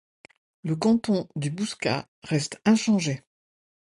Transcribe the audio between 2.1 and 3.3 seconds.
reste inchangé.